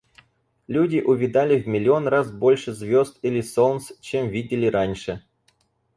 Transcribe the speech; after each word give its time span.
Люди 0.67 0.97
увидали 0.99 1.61
в 1.61 1.67
миллион 1.67 2.07
раз 2.07 2.31
больше 2.31 2.73
звезд, 2.73 3.19
или 3.21 3.39
солнц, 3.41 3.91
чем 4.01 4.29
видели 4.29 4.65
раньше. 4.65 5.21